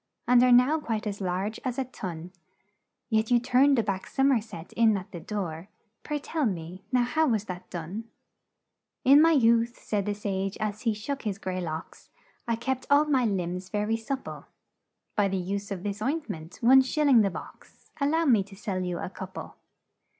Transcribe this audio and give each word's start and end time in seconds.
And 0.27 0.41
are 0.41 0.51
now 0.51 0.79
quite 0.79 1.05
as 1.05 1.21
large 1.21 1.59
as 1.63 1.77
a 1.77 1.83
tun; 1.85 2.31
Yet 3.11 3.29
you 3.29 3.37
turned 3.39 3.77
a 3.77 3.83
back 3.83 4.07
som 4.07 4.31
er 4.31 4.41
set 4.41 4.73
in 4.73 4.97
at 4.97 5.11
the 5.11 5.19
door 5.19 5.67
Pray, 6.01 6.17
tell 6.17 6.47
me 6.47 6.81
now, 6.91 7.03
how 7.03 7.27
was 7.27 7.43
that 7.43 7.69
done?' 7.69 8.05
"'In 9.05 9.21
my 9.21 9.31
youth,' 9.33 9.77
said 9.77 10.07
the 10.07 10.15
sage, 10.15 10.57
as 10.57 10.81
he 10.89 10.95
shook 10.95 11.21
his 11.21 11.37
gray 11.37 11.61
locks. 11.61 12.09
I 12.47 12.55
kept 12.55 12.87
all 12.89 13.05
my 13.05 13.25
limbs 13.25 13.69
ver 13.69 13.85
y 13.85 13.95
sup 13.95 14.23
ple 14.25 14.47
By 15.15 15.27
the 15.27 15.37
use 15.37 15.69
of 15.69 15.83
this 15.83 15.99
oint 16.01 16.27
ment 16.27 16.57
one 16.61 16.81
shil 16.81 17.05
ling 17.05 17.21
the 17.21 17.29
box 17.29 17.91
Al 17.99 18.09
low 18.09 18.25
me 18.25 18.41
to 18.45 18.55
sell 18.55 18.83
you 18.83 18.97
a 18.97 19.07
coup 19.07 19.27
le.' 19.35 19.53